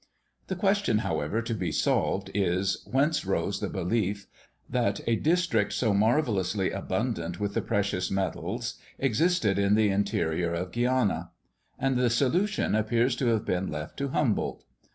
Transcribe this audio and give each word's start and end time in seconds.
The 0.47 0.55
question, 0.55 0.97
however, 1.05 1.43
to 1.43 1.53
be 1.53 1.71
solved 1.71 2.31
is, 2.33 2.81
whence 2.89 3.23
arose 3.23 3.59
the 3.59 3.69
belief 3.69 4.25
that 4.67 4.99
a 5.05 5.15
district 5.15 5.73
so 5.73 5.93
marvellously 5.93 6.71
abundant 6.71 7.39
with 7.39 7.53
the 7.53 7.61
precious 7.61 8.09
metals 8.09 8.79
existed 8.97 9.59
in 9.59 9.75
the 9.75 9.89
interior 9.89 10.55
of 10.55 10.71
Guiana; 10.71 11.29
and 11.77 11.97
the 11.97 12.09
solution 12.09 12.73
appears 12.73 13.15
to 13.17 13.27
have 13.27 13.45
been 13.45 13.69
left 13.69 13.95
to 13.97 14.07
Humboldt. 14.07 14.63